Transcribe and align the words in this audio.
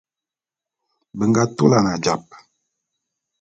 Be 1.17 1.23
nga 1.29 1.43
tulan 1.57 1.85
ajap. 1.93 2.23